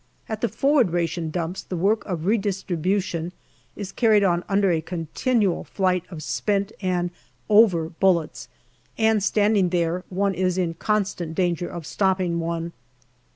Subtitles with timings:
[0.27, 3.33] At the forward ration dumps the work of redistribution
[3.75, 7.11] is carried on under a continual flight of spent and"
[7.61, 8.47] over" bullets,
[8.97, 12.73] and standing there one is in constant danger of stopping one.